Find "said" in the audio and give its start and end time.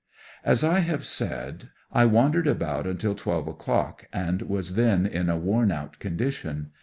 1.05-1.69